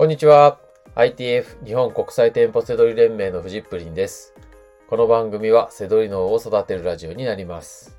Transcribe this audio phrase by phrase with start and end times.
[0.00, 0.58] こんにちは。
[0.94, 4.32] ITF 日本国際店舗セドリ連盟のフジップリンです。
[4.88, 7.98] この番組はセドリ脳を育てるラジオになります。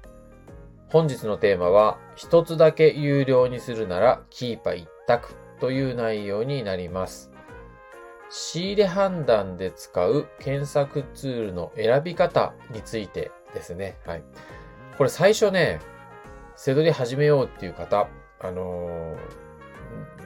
[0.90, 7.30] 本日のテーマは、一つだけ有料にするならキーパー一択という内容になります。
[8.32, 14.00] 仕入れ判断で使う検索ツールの選び方についてですね。
[14.08, 14.24] はい。
[14.98, 15.80] これ最初ね、
[16.56, 18.08] セドリ始めようっていう方、
[18.40, 19.51] あのー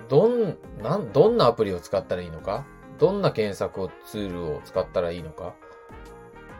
[0.07, 2.65] どん、なん、どんなアプリを使ったらいいのか？
[2.99, 5.55] どんな検索ツールを使ったらいいのか？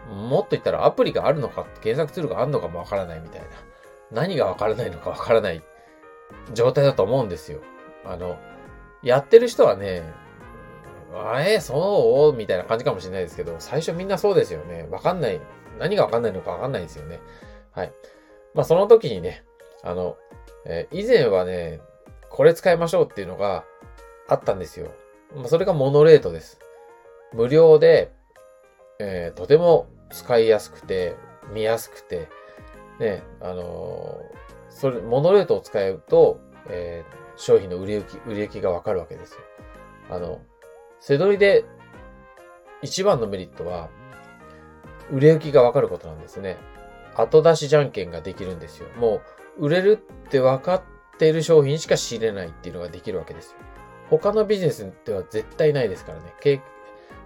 [0.10, 3.48] もっと言ったらアプリがあるのか検索ツールがあるのかもわからないみたいな。
[4.12, 5.64] 何がわからないのかわからない
[6.54, 7.62] 状態だと思うんですよ。
[8.06, 8.38] あの、
[9.02, 10.04] やってる人はね、
[11.14, 12.38] あえ、そう？
[12.38, 14.88] みたいな感じかもしれないですけど、最初みんなそうですよね。
[14.92, 15.40] わかんない。
[15.80, 17.20] 何がわかんないのかわかんないですよね。
[17.72, 17.94] はい。
[18.54, 19.44] まあその時にね、
[19.84, 20.18] あの、
[20.66, 21.80] えー以前はね、
[22.36, 23.64] これ使いましょうっていうのが
[24.28, 24.92] あったんですよ。
[25.34, 26.60] まあそれがモノレートです。
[27.34, 28.12] 無料で、
[29.00, 31.16] えーとても使いやすくて、
[31.54, 32.28] 見やすくて、
[33.00, 39.40] ね、あのーそれ、モノレートを使うと、えー商品の売れ行き、売れ行きがわかるわけですよ。
[40.10, 40.42] あの、
[41.00, 41.64] セドリで
[42.82, 43.90] 一番のメリットは、
[45.10, 46.58] 売れ行きがわかることなんですね。
[47.16, 48.90] 後出しじゃんけんができるんですよ。
[48.98, 49.22] も
[49.58, 50.82] う、売れるって分かっ
[51.18, 53.58] ている商品しか仕入れないっていうのができるわけですよ。
[54.10, 56.62] 他のビジネスでは絶対ないですからね。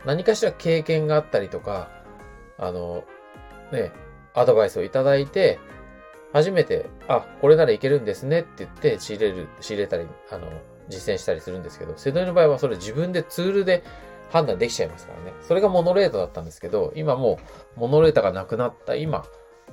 [0.05, 1.89] 何かしら経験があったりとか、
[2.57, 3.03] あの、
[3.71, 3.91] ね、
[4.33, 5.59] アドバイスをいただいて、
[6.31, 10.47] 初めて、あ、これならいけるんですねって言って仕入れる、仕入れたり、あの、
[10.87, 13.83] 実践したりするんですけど、セドリの場合はそれ自分でツールで
[14.29, 15.33] 判断できちゃいますからね。
[15.41, 17.39] それがモノレートだったんですけど、今も
[17.77, 19.25] うモノレートがなくなった今、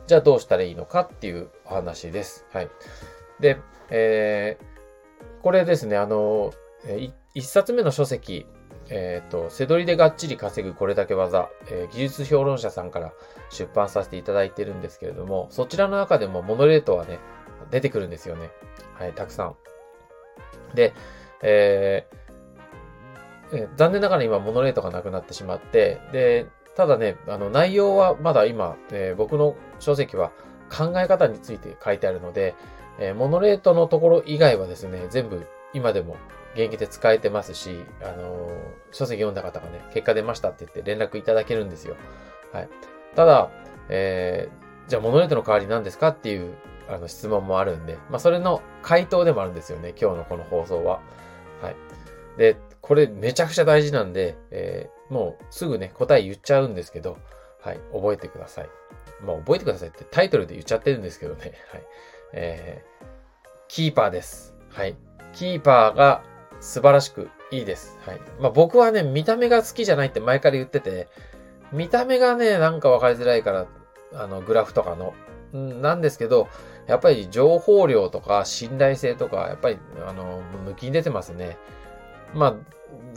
[0.06, 2.46] じゃあどうしたらいいのかっていうお話です。
[2.52, 2.70] はい。
[3.40, 3.58] で、
[3.90, 6.52] えー、これですね、あの、
[6.86, 8.46] えーい一冊目の書籍、
[8.88, 13.12] えっ、と、セドリでがっちり稼ぐこれだけ技、えー技術評論者さんから
[13.50, 17.18] 出版させていただいてるんですけれども、そちらの中でもモノレートはね、
[17.70, 18.50] 出てくるんですよね。
[18.94, 19.56] はい、たくさん。
[20.74, 20.94] で、
[21.42, 30.32] えーえー残念ながら今モノレートがなくなってしまって、で、ただね、あの内容はまだ今、えー僕の書籍は
[30.70, 32.54] 考え方について書いてあるので、
[32.98, 36.16] えーモノレートのところ以外はですね、全部今でも
[36.54, 38.50] 現役で使えてますし、あのー
[38.92, 41.96] 書籍読んだ方がね、結果出ましたって言って連絡いただけるんですよ。
[42.52, 42.68] はい。
[43.14, 43.50] ただ、
[43.88, 46.54] えーじゃあモノレートの代わり何ですかっていう
[46.88, 51.00] あの質問もあるんで、まあそれの回答でもあるんですよね、今日のこの放送は。
[51.60, 51.76] はい。
[52.38, 57.16] で、これめちゃくちゃ大事なんで、えーもうすぐね、答え言っちゃうんですけど、
[57.60, 58.68] はい、覚えてください。
[59.24, 61.82] まあ覚えてくださいってタイトルで言っちゃってるんですけどね、はい。
[62.36, 62.96] えー
[63.68, 64.54] キーパーです。
[64.70, 64.96] はい。
[65.34, 66.22] キーパーが
[66.60, 67.98] 素晴らしくいいです。
[68.06, 68.20] はい。
[68.40, 71.08] まあ僕はね、見た目が好きじゃないって前から言ってて、
[71.72, 73.66] 見た目がね、なんか分かりづらいから、
[74.14, 75.14] あの、グラフとかの。
[75.52, 76.48] なんですけど、
[76.86, 81.58] やっぱり情報量とか信頼性とか、やっぱり、あの、抜きに出てますね。
[82.34, 82.54] まあ、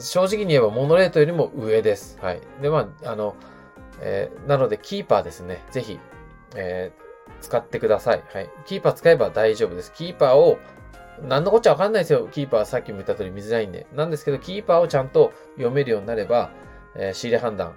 [0.02, 2.18] 正直に言えばモノレートよりも上です。
[2.22, 2.42] はい。
[2.62, 3.36] で、まあ、あの、
[4.02, 5.64] えーなので、キーパーですね。
[5.72, 6.00] ぜひ、
[6.56, 7.09] えー
[7.42, 8.24] 使ってください。
[8.34, 8.50] はい。
[8.66, 9.92] キーパー使えば大丈夫です。
[9.94, 10.60] キーパーを、
[11.22, 12.28] 何のこっちゃわかんないですよ。
[12.32, 13.88] キーパーさっきも言った通り見づらいんで。
[13.94, 16.52] なんですけど、キーパーをちゃんと読めるようになれば、
[16.96, 17.74] えー仕入れ判断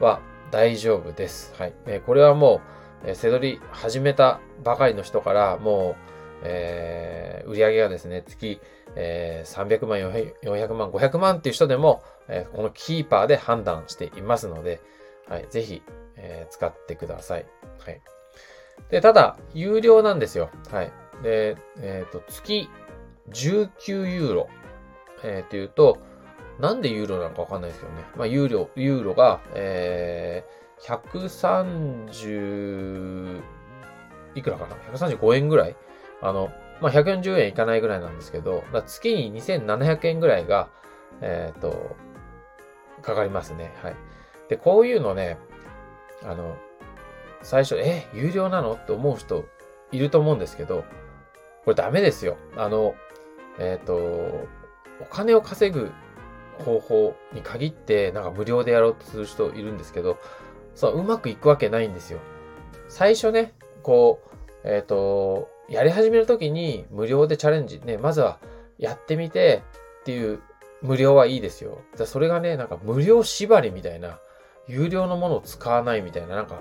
[0.00, 0.20] は
[0.50, 1.54] 大丈夫です。
[1.58, 1.74] はい。
[1.86, 2.60] えーこれはも
[3.04, 5.96] う、えー、セドリ始めたばかりの人から、も
[6.42, 8.60] う、えー売り上げがですね、月、
[8.94, 14.80] えー300万、400 400万、500万っていう人でも、えーこのキーパーで判断していますので、
[15.28, 15.46] はい。
[15.48, 15.82] ぜひ、
[16.16, 17.46] えー使ってください。
[17.78, 18.00] はい。
[18.90, 20.50] で、ただ、有料なんですよ。
[20.70, 20.92] はい。
[21.22, 22.68] で、えっ、と、月
[23.30, 24.48] 19ユーロ。
[25.24, 25.98] えー、っていうと、
[26.58, 28.04] なんでユーロなのかわかんないですけどね。
[28.16, 30.98] まあ、ユーロ、ユーロが、えー、
[32.10, 33.40] 130、
[34.34, 35.76] いくらかな ?135 円ぐらい？
[36.20, 36.50] あの、
[36.80, 40.68] まあ、140円いかないぐらいなんですけど、月に2700円ぐらいが、
[41.20, 41.96] えっ、と、
[43.02, 43.72] かかりますね。
[43.82, 43.96] はい。
[44.48, 45.38] で、こういうのね、
[46.24, 46.56] あの、
[47.42, 48.74] 最初、え、有料なの？
[48.74, 49.44] って思う人
[49.90, 50.84] いると思うんですけど、
[51.64, 52.36] これダメですよ。
[52.56, 52.94] あの、
[53.58, 55.90] えっ、と、お金を稼ぐ
[56.64, 60.18] 方法に限って、なんか無料でやろうとする人いるんですけど、
[60.74, 62.20] そう、うまくいくわけないんですよ。
[62.88, 68.38] 最初ね、こう、えっ、と、やり始めるときに無料でチャレンジ、ね、まずは
[68.78, 69.62] やってみて
[70.00, 70.40] っていう
[70.82, 71.78] 無料はいいですよ。
[72.04, 74.18] それがね、なんか無料縛りみたいな、
[74.68, 76.60] 有料のものを使わないみたいな、なんか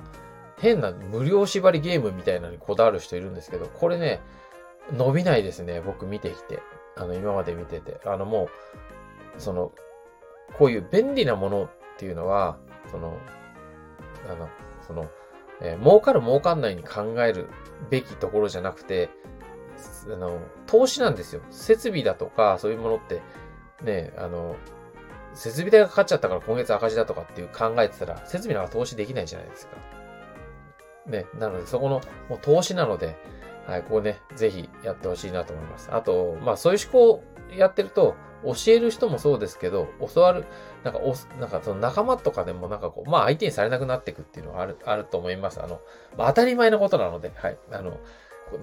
[0.62, 4.22] 変な無料縛りゲームみたいなのにこだわる人いるんですけど、これね、
[4.94, 6.62] 伸びないですね、僕見てきて。
[6.96, 8.00] あの、今まで見てて。
[8.06, 8.48] あの、も
[9.38, 9.72] う、その、
[10.60, 12.60] こういう便利なものっていうのは、
[12.92, 13.18] その、
[14.30, 14.50] あの、
[14.86, 15.10] その、
[15.62, 17.48] えー、儲かる儲かんないに考える
[17.90, 19.10] べきところじゃなくて、
[20.06, 21.42] あの、投資なんですよ。
[21.50, 23.22] 設備だとか、そういうものって、
[23.84, 24.56] ね、あの、
[25.34, 30.01] 設備代がかかっちゃったから今月赤字だとかっていう考えてたら、設備なんか投資できないじゃないですか。
[31.06, 33.16] ね、なのでそこの、もう投資なので、
[33.66, 35.90] はい、ここね、ぜひやってほしいなと思います。
[35.92, 37.24] あと、まあそういう思考を
[37.56, 40.46] やってると、教える人もそうですけど、教わる、
[40.84, 45.62] なんか、お、なんかその仲間とかでもなんかこう、まあ相手にされなくなっていくっていうのはある、あると思います。
[45.62, 45.80] あの、
[46.18, 47.58] まあ、当たり前のことなので、はい。
[47.72, 48.00] あの、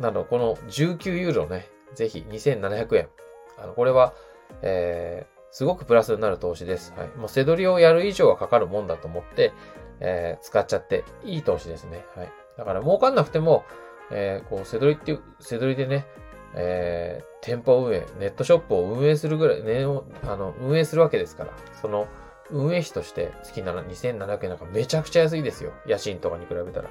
[0.00, 3.08] なの、この19ユーロね、ぜひ2700円。
[3.56, 4.14] あの、これは、
[4.62, 6.92] えー、すごくプラスになる投資です。
[6.96, 7.08] はい。
[7.16, 9.52] もう、背取りをやる以上はかかるもんだと思って、
[10.00, 12.04] えー、使っちゃっていい投資ですね。
[12.14, 12.32] はい。
[12.56, 13.64] だから儲かんなくても、
[14.10, 16.06] えー、こう、背取りっていう、背取りでね、
[16.54, 19.84] えー、店舗運営、ネットショップを運営するぐらい、ね、
[20.24, 22.08] あの、運営するわけですから、その、
[22.50, 25.72] 運営費として月なら2700円なんかめちゃくちゃ安いですよ。
[25.86, 26.88] 家賃とかに比べたら。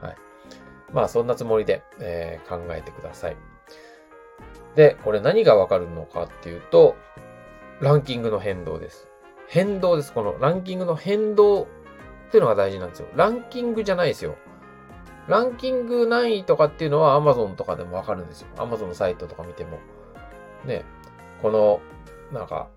[0.00, 0.16] はい。
[0.92, 3.36] まあ、そんなつもりで、えー、考えてください。
[4.76, 6.96] で、これ何がわかるのかっていうと、
[7.80, 9.08] ランキングの変動です。
[9.48, 10.12] 変動です。
[10.12, 11.66] このランキングの変動
[12.28, 13.08] っていうのが大事なんですよ。
[13.14, 14.36] ランキングじゃないですよ。
[15.28, 18.48] ランキング何位とかっていうのは Amazon とかでもわかるんですよ。
[18.56, 19.78] Amazon のサイトとか見ても。
[20.64, 20.84] ね、
[21.42, 21.80] この、
[22.32, 22.68] なんか、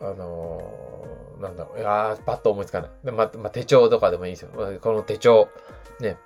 [0.00, 2.90] あのー、なんだろう、いや、パッと思いつかない。
[3.04, 4.50] でま、ま手帳とかでもいいですよ。
[4.80, 5.48] この手帳、
[6.00, 6.18] ね、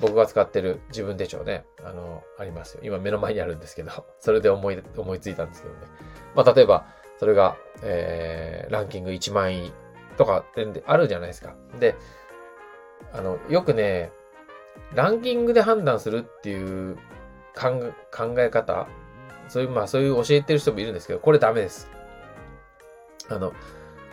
[0.00, 2.80] 僕が使ってる自分手帳ね、あのー、ありますよ。
[2.84, 3.90] 今目の前にあるんですけど、
[4.20, 5.80] それで思い、思いついたんですけどね。
[6.34, 6.84] まあ、例えば、
[7.18, 9.72] それが、えー、ランキング1万位
[10.16, 11.54] とかってあるじゃないですか。
[11.78, 11.94] で、
[13.12, 14.10] あの、よくね、
[14.94, 16.96] ランキングで判断するっていう
[17.54, 17.92] 考
[18.38, 18.88] え方、
[19.48, 21.90] そういう、まあそういう教えてる人もいるんですけど、これダメです。
[23.28, 23.52] あの、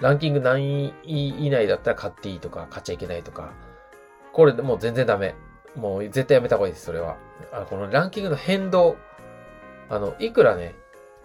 [0.02, 3.52] ランキング何位以内だったら買っていいとか、買っちゃいけないとか、
[4.32, 5.36] これもう全然ダメ。
[5.76, 7.18] もう絶対やめた方がいいです、それは。
[7.52, 8.98] あこのランキングの変動、
[9.90, 10.76] あの、いくらね、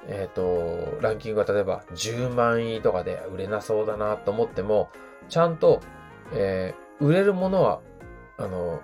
[0.06, 4.90] えっ、ー、と、ランキングが例えば10万位とかで売れなそうだなと思っても、
[5.28, 5.80] ちゃんと、
[6.32, 7.81] え、売れるものは、
[8.38, 8.81] あの、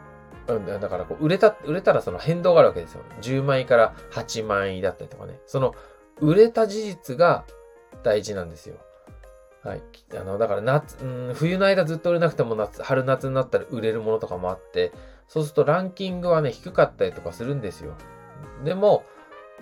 [0.80, 3.02] だからこう、売れた、売れたらその変動があるわけですよ。
[3.20, 5.38] 10万位から8万位だったりとかね。
[5.46, 5.74] その、
[6.20, 7.44] 売れた事実が
[8.02, 8.76] 大事なんですよ。
[9.62, 9.82] はい。
[10.18, 14.92] あの、だから夏、うん、冬の間ずっと売れなくても夏、春夏になったら売れるものとかもあって、
[15.28, 17.94] そうするとランキングはね、低かったりとかするんですよ。
[18.64, 19.04] でも、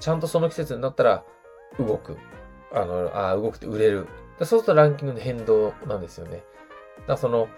[0.00, 1.24] ちゃんとその季節になったら
[1.78, 2.16] 動く。
[2.72, 4.06] あの、あ動くって売れる。
[4.38, 6.44] そうするとランキングの変動なんですよね。
[7.00, 7.48] だからその、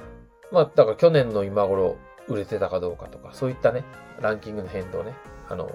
[0.52, 1.96] まあ、だから去年の今頃、
[2.28, 3.84] 売れてたかどうかとか、そういったね、
[4.20, 5.14] ランキングの変動ね。
[5.48, 5.70] あの、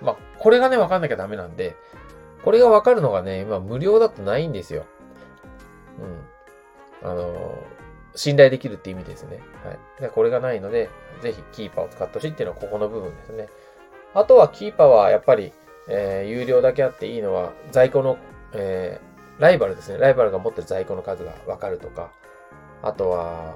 [0.00, 1.76] まあ、これがね、わかんなきゃダメなんで、
[2.44, 4.84] これがわかるのがね、今無料だとないんですよ。
[7.02, 7.10] うん。
[7.10, 7.58] あの、
[8.14, 9.40] 信頼できるって意味ですね。
[9.64, 10.02] はい。
[10.02, 10.88] で、これがないので、
[11.20, 13.48] ぜひキーパーを使ってほしいっていうのはここの部分ですね。
[14.14, 15.52] あとはキーパーはやっぱり、
[15.88, 18.18] えー、有料だけあっていいのは、在庫の、
[18.54, 19.98] えー、ライバルですね。
[19.98, 22.10] ライバルが持ってる在庫の数がわかるとか、
[22.82, 23.54] あとは、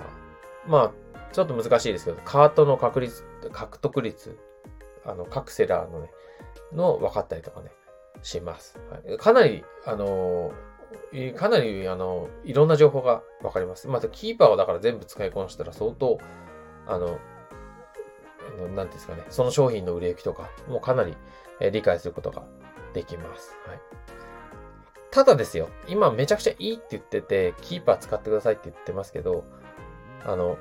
[0.67, 4.39] まあ、ちょっと難しいですけど、カートの確率、獲得率、
[5.05, 6.11] あの、各セラーのね、
[6.73, 7.71] の分かったりとかね、
[8.23, 8.79] します。
[8.91, 13.89] はい、かなり、あのー、かなり、あのー、いろんな情報が分かります。
[13.89, 16.19] また、キーパーをだから全部使いこなしたら相当、
[16.87, 17.19] あの、
[18.59, 21.17] なんていうんですかね、その商品の売れ行きとか、もうかなり、
[21.61, 22.45] え理解することが
[22.93, 23.57] できます。
[23.67, 23.81] はい。
[25.11, 29.45] ただですよ、今めちゃくちゃいいって言ってて、キーパー使ってくださいって言ってますけど、
[30.25, 30.59] あの、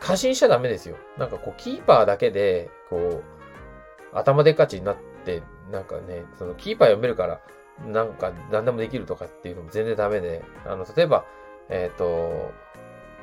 [0.00, 0.96] 過信しちゃダメですよ。
[1.16, 7.40] なんかこう、キーパーだけで、こう、頭でっかちになって、なんかね、そのキーパー読めるから、
[7.86, 11.24] なんか何でもできるとかっていうのも全然ダメで、あの、例えば、
[11.68, 12.52] えっ、ー、と、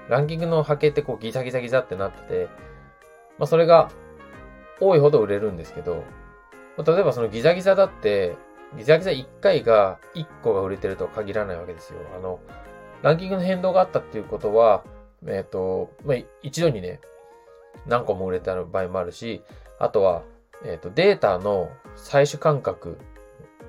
[0.09, 2.49] ランキングの波形ってこうギザギザギザってなってて、
[3.37, 3.89] まあそれが
[4.79, 6.03] 多いほど売れるんですけど、
[6.77, 8.35] まあ例えばそのギザギザだって、
[8.77, 11.99] ギザギザ1回が1個が売れてるとは限らないわけですよ。
[12.15, 12.39] あの、
[13.01, 14.83] ランキングの変動があったっていうことは、
[15.27, 16.99] えっ、ー、と、まあ、一度にね、
[17.87, 19.41] 何個も売れた場合もあるし、
[19.79, 20.23] あとは、
[20.63, 22.97] えっ、ー、と、データの採取間隔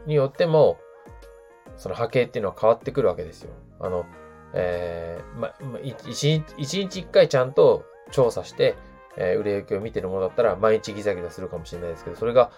[0.07, 0.79] によっても、
[1.77, 3.51] その波形っていうのは変わってくるわけですよ。
[3.81, 4.05] あの、
[4.55, 8.77] えー、ま、一日、一日一回ちゃんと調査して、
[9.17, 12.51] えー、売れ行きを見てるものだったら、毎日ギザギザするかもしれないですけど、それが、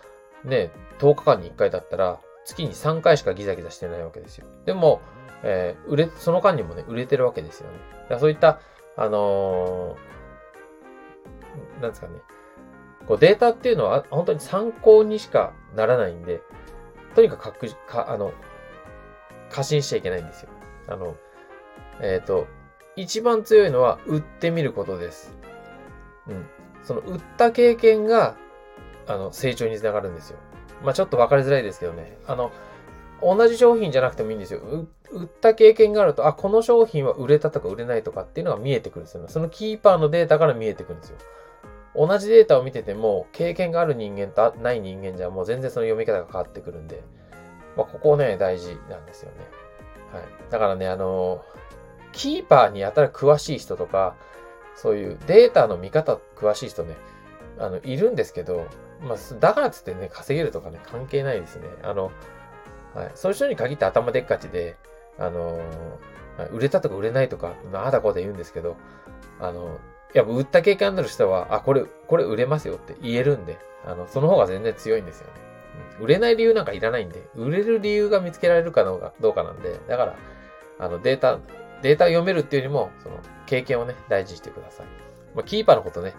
[0.45, 4.47] ね、10日間に1回だったら、月に3回しかギザギザしてないわけですよ。
[4.67, 5.01] でも、
[5.43, 7.71] えー、売れ、その間にもね、売れてるわけですよ
[8.11, 8.19] ね。
[8.19, 8.61] そういった、
[8.97, 12.15] あのー、なんですかね。
[13.07, 16.41] こうデータっていうのは本当に参考にしかならないんで、
[17.15, 18.33] とにかく確か、あの、
[19.51, 20.49] 過信しちゃいけないんですよ。
[20.89, 21.17] あの、
[22.01, 22.47] えっ、ー、と、
[22.97, 25.35] 一番強いのは売ってみることです。
[26.29, 26.47] うん。
[26.83, 28.37] その売った経験が、
[29.07, 30.39] あの、成長につながるんですよ。
[30.83, 32.19] まあちょっと分かりづらいですけどね。
[32.27, 32.53] あの、
[33.23, 34.61] 同じ商品じゃなくてもいいんですよ。
[35.15, 39.25] 売った経験があると、あ、この商品は売れたとか売れないとかっていうのが見えてくるんですよ。
[39.29, 41.17] そのキーパーのデータから見えてくるんですよ。
[41.97, 47.03] 同じデータを見てても、経験がある人間とない人間じゃもう全然その読み方が変わってくるんで、
[47.77, 49.39] まあ、ここね、大事なんですよね。
[50.13, 50.25] はい。
[50.51, 51.45] だからね、あの
[52.13, 54.17] キーパーにやたら詳しい人とか、
[54.75, 56.97] そういうデータの見方詳しい人ね、
[57.59, 58.67] あの、いるんですけど、
[59.01, 61.69] まあ、だからつってね、稼げるとかね、関係ないですね。
[61.83, 62.11] あの、
[62.95, 63.11] はい。
[63.15, 64.77] そういう人に限って頭でっかちで、
[65.19, 65.61] あの
[66.53, 68.77] 売れたとか売れないとか、ああだこうで言うんですけど、
[69.41, 69.79] あの、
[70.15, 75.33] やっぱ売った経験ある人は、あ、これ、これ売れますよって言えるんで、あの、その方が全然強いんですよね。
[76.01, 80.17] 売れない理由なんかいらないんで、売れる理由が見つけられるかどうかなんで、だから、
[80.79, 81.39] あの、データ、
[81.83, 84.87] データ読めるっていうよりも、その、経験をね、大事にしてください。
[85.35, 86.15] まあ、キーパーのことね、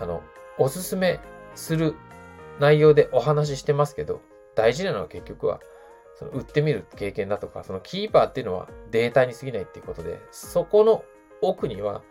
[0.00, 0.22] あの、
[0.58, 1.20] おすすめ
[1.54, 1.94] する
[2.58, 4.20] 内容でお話ししてますけど、
[4.54, 5.60] 大事なのは結局は、
[6.18, 11.04] その売ってみる経験だとか、そのキーパーっていうのはデータに過ぎないっていうことで、そこの
[11.40, 12.02] 奥には、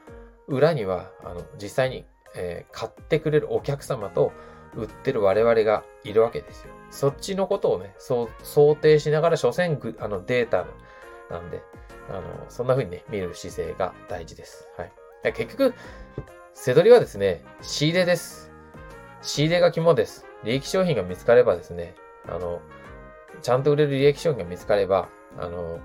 [0.47, 4.31] 裏には、あの、実際に、えー、買ってくれるお客様と
[4.75, 6.73] 売ってる我々がいるわけですよ。
[6.89, 10.65] そっちのことをね、そう想定しながら、所詮あのデータ
[11.29, 11.61] なんで、
[12.09, 14.69] あの、そんな風にね、見る姿勢が大事です。
[14.77, 15.33] はい。
[15.33, 15.73] 結局、
[16.53, 18.53] 背取りはですね、仕入れです。
[19.21, 20.25] 仕入れが肝です。
[20.45, 21.95] 利益商品が見つかればですね、
[22.25, 22.61] あの、
[23.41, 25.79] ちゃんと売れる利益商品が見つかれば、あの、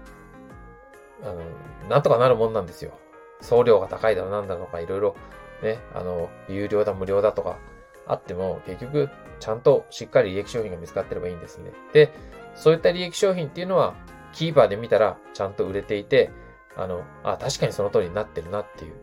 [1.23, 1.41] あの、
[1.89, 2.93] なんとかなるもんなんですよ。
[3.41, 5.17] 送料が高いだろなんだとかいろいろ
[5.63, 7.59] ね、あの、有料だ無料だとか
[8.07, 9.09] あっても、結局、
[9.41, 11.73] ちゃんとしっかり利益商品が見つかってればいいんですね。
[11.93, 12.13] で、
[12.55, 13.95] そういった利益商品っていうのは、
[14.33, 16.31] キーパーで見たらちゃんと売れていて、
[16.77, 18.95] あの、あ、確かにその通りになってるなっていう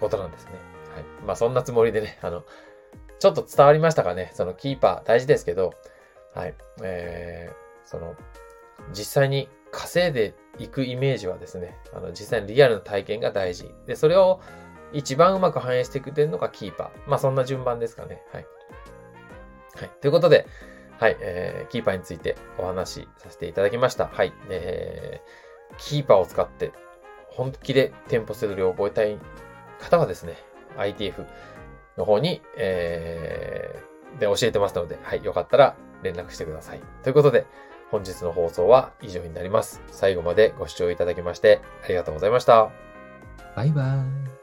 [0.00, 0.52] ことなんですね。
[0.94, 1.04] はい。
[1.26, 2.44] まあそんなつもりでね、あの、
[3.18, 4.30] ちょっと伝わりましたかね。
[4.34, 5.74] そのキーパー大事ですけど、
[6.34, 6.54] はい。
[6.82, 8.14] えー、その、
[8.92, 13.74] 実際に稼いでいくイメージはですね、あの、実際にリアルな体験が大事。
[13.86, 14.40] で、それを
[14.92, 17.10] 一番うまく反映してくれるのがキーパー。
[17.10, 18.22] まあ、そんな順番ですかね。
[18.32, 18.46] はい。
[19.74, 19.90] はい。
[20.00, 20.46] ということで、
[20.98, 24.08] はい、えー、キーパーについてお話しさせていただきました。
[24.08, 24.32] はい。
[24.50, 26.72] えー、キーパーを使って
[27.28, 29.16] 本気で店舗セドリを覚えたい
[29.78, 30.34] 方はですね、
[30.76, 31.24] ITF
[31.96, 36.80] の方に、えー、で教えてますので、はい、よかったら連絡してください。
[37.02, 37.46] ということで、
[37.90, 39.82] 本日の放送は以上になります。
[39.90, 42.70] 最後までご視聴いただきましてありがとうございました。
[43.56, 44.37] バイバーイ。